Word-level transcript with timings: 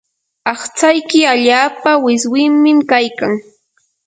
aqtsayki 0.51 1.19
allaapa 1.33 1.91
wiswimim 2.03 2.79
kaykan. 2.91 3.33